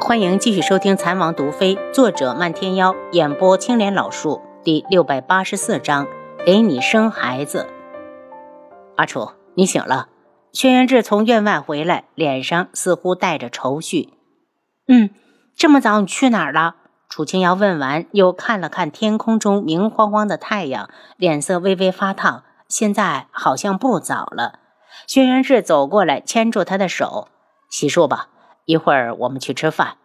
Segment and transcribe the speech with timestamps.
[0.00, 6.06] 欢迎继续收听《残王毒妃》，作者漫天妖，演播青莲老树，第六百八十四章，
[6.46, 7.66] 给你生孩子。
[8.96, 10.08] 阿楚，你醒了。
[10.52, 14.14] 轩辕志从院外回来，脸上似乎带着愁绪。
[14.86, 15.10] 嗯，
[15.56, 16.76] 这么早你去哪儿了？
[17.08, 22.44] 楚清瑶问完，又看了看天空中明晃晃的太阳，脸色微微发烫。
[22.68, 24.60] 现在好像不早了。
[25.06, 27.28] 轩辕志走过来，牵住他的手，
[27.68, 28.28] 洗漱吧。
[28.68, 29.96] 一会儿我们去吃饭。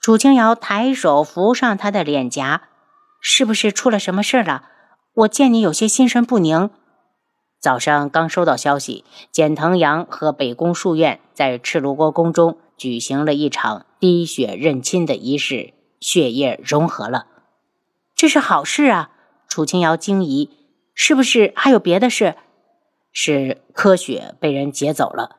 [0.00, 2.62] 楚清瑶抬手扶上他的脸颊，
[3.20, 4.64] 是不是出了什么事了？
[5.14, 6.70] 我见你有些心神不宁。
[7.60, 17.28] 早上刚收到消息，简腾阳和北宫书院在赤芦国宫中举行了一场滴血认亲的仪式，血液融合了。
[18.16, 19.12] 这是好事啊！
[19.46, 20.50] 楚清瑶惊疑，
[20.94, 22.34] 是不是还有别的事？
[23.12, 25.36] 是柯雪被人劫走了。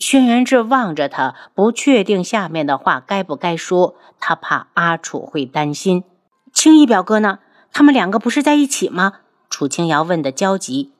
[0.00, 3.94] 轩辕志望着他，不确定下面的话该不该说。
[4.18, 6.04] 他怕阿楚会担心。
[6.52, 7.38] 青衣表哥呢？
[7.72, 9.20] 他们两个不是在一起吗？
[9.50, 10.92] 楚清瑶问的焦急。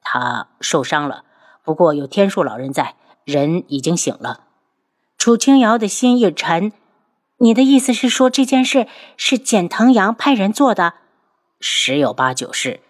[0.00, 1.24] 他受伤了，
[1.62, 4.40] 不过有天树老人在，人已经醒了。
[5.18, 6.72] 楚清瑶的心一沉。
[7.38, 8.86] 你的意思是说这件事
[9.18, 10.94] 是简腾阳派人做的？
[11.60, 12.80] 十有八九是。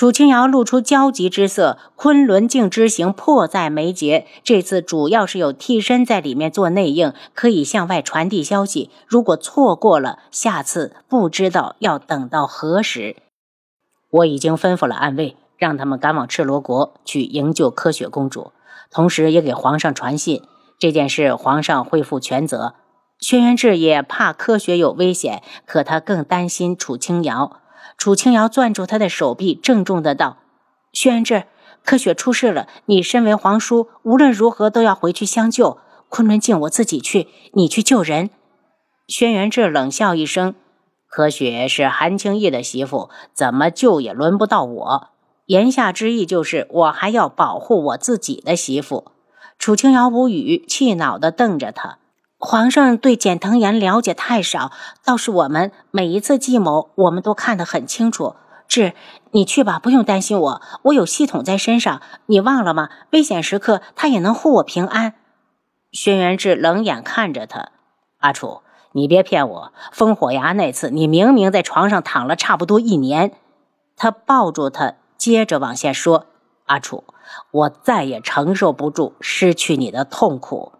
[0.00, 4.26] 楚清瑶露出焦急之色，昆仑镜之行迫在眉睫。
[4.42, 8.88] 这次主要是有替身在里面做内应，可以向外传递消息。
[9.06, 13.16] 如果错过了，下次不知道要等到何时。
[14.10, 18.52] 我已经吩咐了暗卫，让他们赶往赤罗国去营救柯雪公主，
[18.90, 20.42] 同时也给皇上传信。
[20.78, 22.72] 这件事皇上会负全责。
[23.18, 27.59] 轩辕志也怕柯雪有危险，可他更担心楚清瑶。
[27.96, 30.38] 楚清瑶攥住他的手臂，郑重的道
[30.92, 31.44] ：“轩辕志，
[31.84, 35.78] 柯雪出事了，你身为皇叔，无论如何都要回去相救。
[36.08, 38.30] 昆仑镜我自己去，你去救人。”
[39.06, 40.54] 轩辕志冷笑一声
[41.08, 45.08] ：“柯雪是韩青义的媳妇，怎么救也轮不到我。”
[45.46, 49.10] 言下之意就是我还要保护我自己的媳妇。
[49.58, 51.98] 楚清瑶无语，气恼的瞪着他。
[52.42, 54.72] 皇上对简藤言了解太少，
[55.04, 58.34] 倒是我们每一次计谋，我们都看得很清楚。
[58.66, 58.94] 志，
[59.32, 62.00] 你去吧，不用担心我，我有系统在身上。
[62.24, 62.88] 你忘了吗？
[63.10, 65.16] 危险时刻，他也能护我平安。
[65.92, 67.72] 轩辕志冷眼看着他，
[68.20, 68.62] 阿楚，
[68.92, 69.72] 你别骗我。
[69.94, 73.32] 烽火崖那次，你明明在床上躺了差不多一年。
[73.96, 76.24] 他抱住他，接着往下说
[76.64, 77.04] ：“阿楚，
[77.50, 80.72] 我再也承受不住失去你的痛苦。”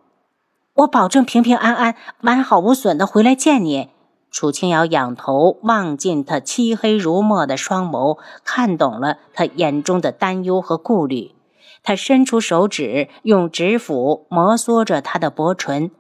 [0.81, 3.91] 我保证平平安安、完好无损的回来见你。
[4.31, 11.35] 楚清瑶仰头望进他漆黑如墨的双眸，看懂了他眼中的担忧和顾虑。
[11.83, 15.91] 他伸出手指，用指腹摩挲着他的薄唇。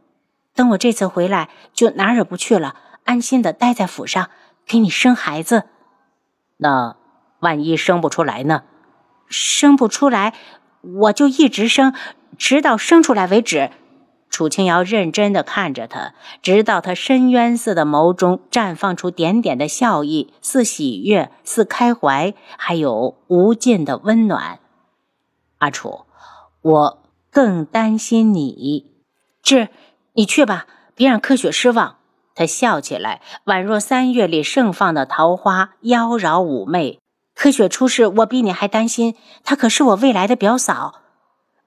[0.55, 4.31] 等我这次回来，就哪儿也不去了，安心的待在府上，
[4.67, 5.65] 给你生孩子。
[6.59, 6.97] 那
[7.41, 8.63] 万一生不出来呢？
[9.29, 10.35] 生不出来，
[10.81, 11.93] 我就一直生，
[12.39, 13.71] 直到生出来为止。
[14.31, 24.61] 楚清瑶认真地看着他，直到他深渊似的眸中绽放出点点的笑意，似喜悦，似开怀，还有无尽的温暖。
[25.59, 26.07] 阿楚，
[26.63, 28.93] 我更担心你。
[29.43, 29.69] 志，
[30.15, 31.97] 你去吧，别让柯雪失望。
[32.35, 37.01] 他笑起来，宛若三月里盛放的桃花，妖娆妩媚。
[37.35, 41.01] 柯雪出事，我比你还担心，她可是我未来的表嫂。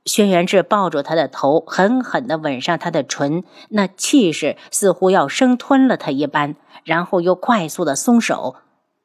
[0.06, 8.56] 轩辕志抱住他的头，狠狠地吻上他的唇，那气势似乎要生吞了他一般，然后又快速地松手。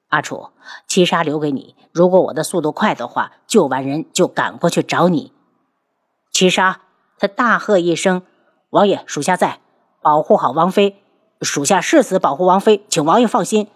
[0.08, 0.48] 阿楚，
[0.87, 5.32] 七杀留给你，如果我的速度快的话，救完人就赶过去找你。
[6.32, 6.81] 七杀，
[7.19, 8.22] 他大喝一声
[8.70, 9.60] ：“王爷，属下在，
[10.03, 11.03] 保护好王妃。
[11.42, 13.69] 属下誓死保护王妃，请王爷放心。”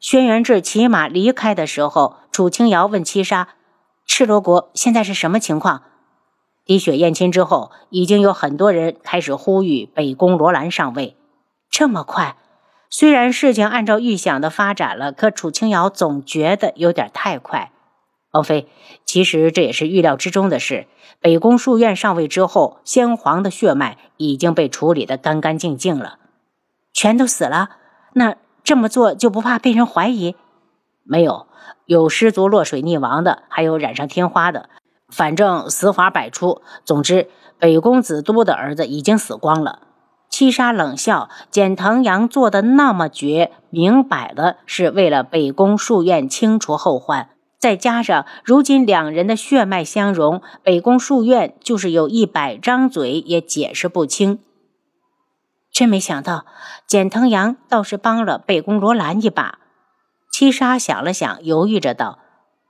[0.00, 3.48] 轩辕志骑马离开的时候，楚清瑶问七杀
[4.06, 5.82] ：“赤罗国现在是什么情况？”
[6.66, 11.16] 滴血验亲之后，已经有很多人开始呼吁北宫罗兰上位。
[11.70, 12.36] 这么快？
[12.90, 17.70] 虽然事情按照预想的发展了，可楚清瑶总觉得有点太快。
[18.32, 18.68] 王妃，
[19.04, 20.88] 其实这也是预料之中的事。
[21.20, 26.18] 北宫书院上位之后，先皇的血脉已经被处理得干干净净了，
[26.92, 27.70] 全都死了。
[28.14, 30.34] 那这么做就不怕被人怀疑？
[31.04, 31.46] 没有，
[31.84, 34.68] 有失足落水溺亡的，还有染上天花的。
[35.08, 39.80] 反正死法百出，总之北宫子都的儿子已经死光了。
[40.28, 47.30] 七杀冷笑，简腾阳做的那么绝，明摆了是为了北宫书院清除后患。
[47.58, 54.40] 再加上如今两人的血脉相融，北宫书院就是有一百张嘴也解释不清。
[55.72, 56.44] 真没想到，
[56.86, 59.58] 简藤阳倒是帮了北宫罗兰一把。
[60.30, 62.18] 七杀想了想，犹豫着道：“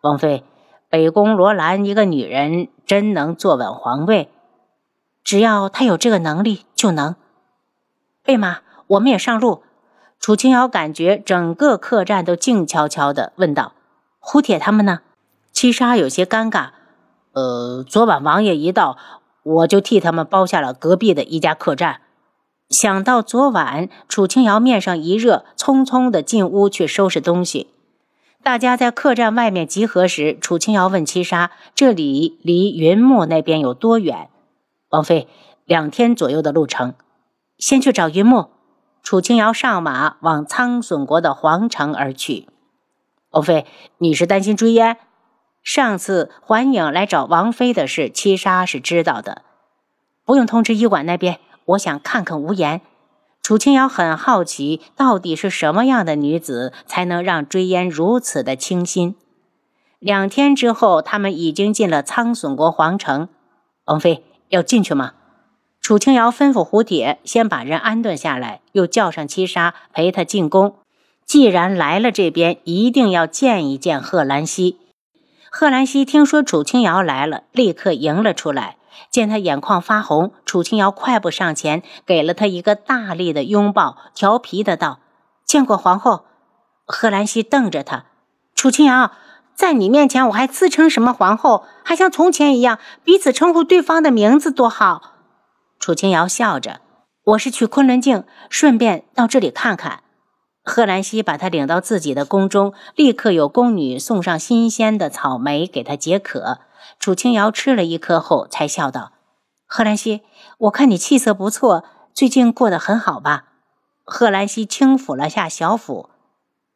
[0.02, 0.44] 王妃，
[0.88, 4.30] 北宫罗兰一个女人，真能坐稳皇位？
[5.24, 7.16] 只要她有这个能力，就能。”
[8.22, 9.62] 贝妈，我们也上路。
[10.18, 13.72] 楚清瑶感觉整个客栈都静悄悄的，问道
[14.18, 15.00] ：“胡铁他们呢？”
[15.52, 16.70] 七杀有些尴尬
[17.32, 18.96] ：“呃，昨晚王爷一到，
[19.42, 22.00] 我就替他们包下了隔壁的一家客栈。”
[22.68, 27.68] 想到昨晚，楚清瑶面上一热，匆匆的进屋去收拾东西。
[28.46, 34.30] 大家在客栈外面集合时，楚清瑶问七杀：“这里离云木那边有多远？”
[34.90, 35.26] 王妃，
[35.64, 36.94] 两天左右的路程。
[37.58, 38.50] 先去找云木。
[39.02, 42.48] 楚清瑶上马，往苍隼国的皇城而去。
[43.30, 43.66] 王妃，
[43.98, 44.96] 你是担心追烟？
[45.64, 49.42] 上次环影来找王妃的事，七杀是知道的。
[50.24, 51.40] 不用通知医馆那边。
[51.64, 52.80] 我想看看无言。
[53.46, 59.14] 楚清瑶很好奇，到底是什么样的女子才能让追烟如此的倾心？
[60.00, 63.28] 两天之后，他们已经进了苍隼国皇城。
[63.84, 65.12] 王妃要进去吗？
[65.80, 70.74] 楚清瑶吩咐胡铁先把人安顿下来，又叫上七杀陪他进宫。
[71.24, 74.78] 既然来了这边，一定要见一见贺兰溪。
[75.52, 78.76] 贺兰溪听说楚清瑶来了，立刻迎了出来。
[79.10, 85.00] 见他眼眶发红，楚清瑶快步上前，给了他一个大力的拥抱，调皮的道
[85.44, 86.24] ：“见过皇后。”
[86.86, 88.06] 贺兰溪瞪着他
[88.54, 89.12] ：“楚清瑶，
[89.54, 91.64] 在你面前我还自称什么皇后？
[91.84, 95.14] 还像从前一样彼此称呼对方的名字，多好。”
[95.80, 96.80] 楚清瑶笑着
[97.24, 100.00] ：“我是去昆仑镜，顺便到这里看看。”
[100.68, 106.58] 贺兰溪把他领到自己的宫中，立刻有宫女送上新鲜的草莓给他解渴。
[106.98, 109.12] 楚清瑶吃了一颗后，才笑道
[109.66, 110.22] ：“贺兰溪，
[110.58, 111.84] 我看你气色不错，
[112.14, 113.44] 最近过得很好吧？”
[114.04, 116.10] 贺兰溪轻抚了下小腹。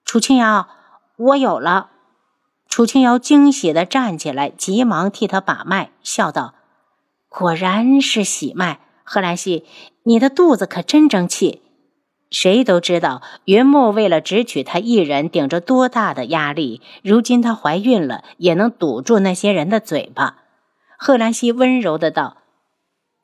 [0.05, 0.69] 楚清瑶，
[1.17, 1.91] 我有了。
[2.69, 6.55] 楚清瑶惊喜地站起来，急忙替他把脉，笑道
[7.29, 8.81] ：“果然是喜脉。
[9.05, 9.65] 贺兰溪，
[10.05, 11.63] 你的肚子可真争气。”
[12.31, 16.81] 谁都知道，云木为了只娶她一人，顶着多大的压力。
[17.03, 20.37] 如今她怀孕了，也能堵住那些人的嘴巴。
[20.97, 22.37] 贺兰溪温柔的道：“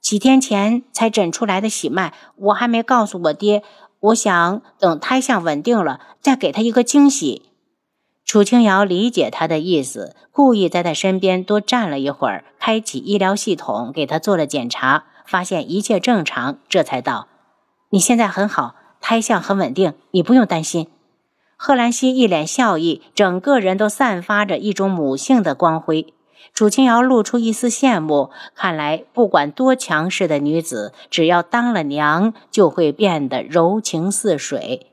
[0.02, 3.62] 几天前才诊出来的喜脉，我还没告诉我爹。
[4.00, 7.50] 我想等胎相稳定了，再给他一个惊喜。”
[8.26, 17.28] 楚清瑶理解他的意思，故意在他身边多站了一会儿，开启医疗系统给他做了检查，发现一切正常，这才道
[17.90, 18.74] ：“你现在很好。”
[19.08, 20.88] 胎相很稳定，你不用担心。
[21.56, 26.12] 贺兰溪一脸笑意，整个人都散发着一种母性的光辉。
[26.52, 34.88] 楚清瑶露出一丝羡慕，看来不管多强势的女子，只要当了娘，就会变得柔情似水。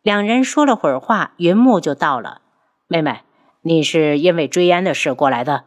[0.00, 2.40] 两人说了会儿话，云木就到了。
[2.88, 3.20] 妹妹，
[3.60, 5.64] 你是因为追烟的事过来的？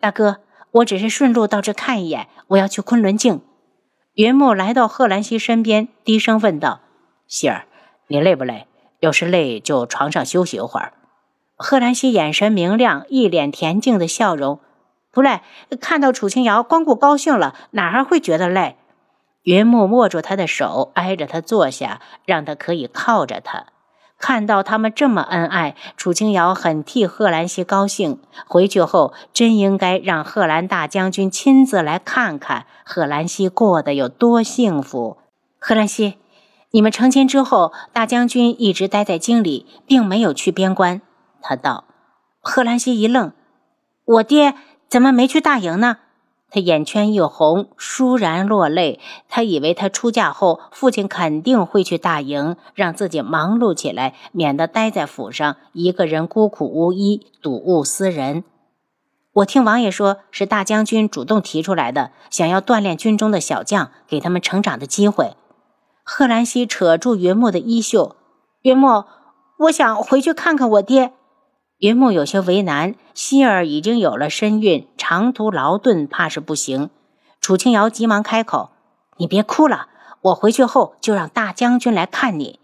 [0.00, 0.38] 大哥，
[0.72, 3.40] 我只是顺路到这看一眼，我要去昆仑镜。
[4.14, 6.80] 云木来到贺兰溪身边，低声问道。
[7.34, 7.66] 希儿，
[8.06, 8.68] 你累不累？
[9.00, 10.92] 要是累，就床上休息一会儿。
[11.56, 14.60] 贺兰溪眼神明亮，一脸恬静的笑容。
[15.10, 15.40] 不累，
[15.80, 18.76] 看到楚清瑶，光顾高兴了，哪还会觉得累？
[19.42, 23.66] 云木握住他的手，挨着他坐下，让他可以靠着他。
[24.16, 28.20] 看到他们这么恩爱，楚清瑶很替贺兰溪高兴。
[28.46, 35.18] 回去后，真应该让贺兰大将军亲自来看看贺兰溪过得有多幸福。
[35.58, 36.14] 贺兰溪。
[36.74, 41.00] 你们成亲之后，大将军一直待在京里，并没有去边关。
[41.40, 41.84] 他道
[42.42, 43.30] ：“贺兰溪一愣，
[44.04, 44.54] 我爹
[44.88, 45.98] 怎么没去大营呢？”
[46.50, 48.98] 他眼圈一红，倏然落泪。
[49.28, 58.42] 他以为他出嫁后，父亲肯定会去大营，让自己忙碌起来，免得待在府上一个人孤苦无依，睹物思人。
[59.34, 65.36] 我听王爷说，是大将军主动提出来的，想要锻炼军中的小将，给他们成长的机会。
[66.06, 68.14] 贺兰溪扯住云木的衣袖，
[68.60, 69.04] 云木，
[69.60, 71.14] 我想回去看看我爹。
[71.78, 76.90] 云木有些为难，希儿已经有了身孕，长途劳顿怕是不行。
[77.40, 78.68] 楚清瑶急忙开口
[79.16, 79.88] ：“你别哭了，
[80.20, 82.60] 我回去后就让大将军来看你。”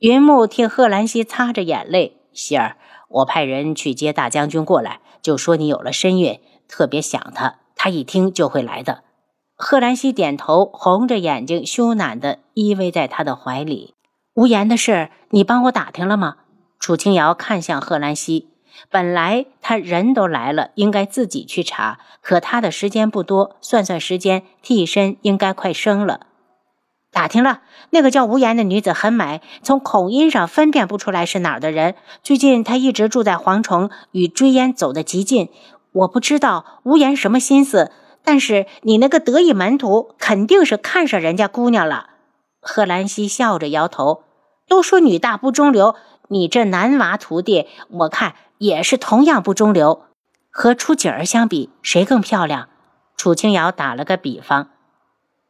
[0.00, 2.78] 云木替贺兰溪擦着眼泪：“希儿，
[3.08, 9.03] 我派人去接大将军过来，就说你有了身孕，特别想他，他一听就会来的。”
[9.66, 13.94] 贺兰溪点头，红着眼睛，羞赧地依偎在他的怀里。
[14.34, 16.36] 无言的事，你帮我打听了吗？
[16.78, 18.50] 楚清瑶看向贺兰溪。
[18.90, 26.26] 本来他人都来了，应该自己去查，可他的时间不多，算算时间，替身应该快生了。
[27.10, 31.94] 打听了，那个叫无言的女子很美，从口音上分辨不出来是哪儿的人。
[32.22, 35.48] 最近她一直住在蝗虫，与追烟走得极近。
[35.92, 37.92] 我不知道无言什么心思，
[38.24, 42.10] 但是你那个得意门徒肯定是看上人家姑娘了。
[42.60, 44.24] 贺兰西笑着摇头。
[44.66, 45.94] 都说女大不中留，
[46.28, 50.04] 你这男娃徒弟，我看也是同样不中留。
[50.50, 52.70] 和楚景儿相比，谁更漂亮？
[53.14, 54.70] 楚清瑶打了个比方，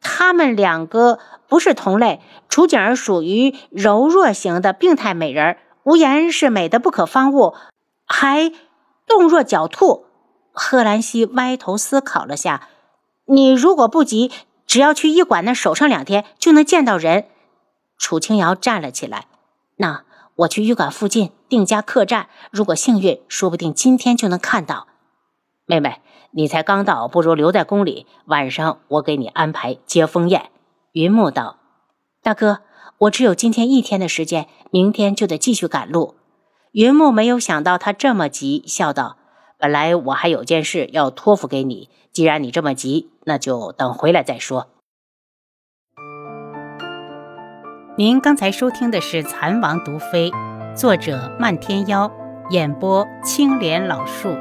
[0.01, 2.21] 他们两个不是同类。
[2.49, 7.55] 楚景儿属于柔弱型的病态美人，无言是美的不可方物，
[8.05, 8.51] 还
[9.07, 10.07] 动若狡兔。
[10.55, 12.69] 贺兰西歪头思考了下，
[13.27, 14.31] 你如果不急，
[14.67, 17.27] 只要去医馆那守上两天，就能见到人。
[17.99, 19.27] 楚清瑶站了起来，
[19.77, 20.05] 那
[20.37, 24.87] 我去医馆附近定家客栈，如果幸运，说不定今天就能看到。
[25.67, 30.51] 妹妹，你才刚到，不如留在宫里，晚上我给你安排接风宴。
[30.93, 31.59] 云木道
[32.23, 32.61] ：“大哥，
[32.99, 36.15] 我只有今天一天的时间，明天就得继续赶路。”
[36.73, 39.17] 云木没有想到他这么急，笑道
[39.65, 44.69] ：“本来我还有件事要托付给你，既然你这么急，那就等回来再说。”
[47.97, 50.31] 您刚才收听的是《蚕王毒妃》，
[50.77, 52.13] 作者漫天妖，
[52.51, 54.37] 演播青莲老树。